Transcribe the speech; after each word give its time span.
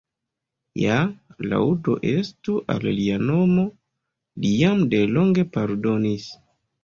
Ja, 0.83 0.93
laŭdo 1.49 1.97
estu 2.11 2.55
al 2.75 2.89
Lia 2.99 3.19
Nomo, 3.27 3.67
Li 4.45 4.53
jam 4.63 4.81
de 4.95 5.03
longe 5.19 5.47
pardonis. 5.59 6.27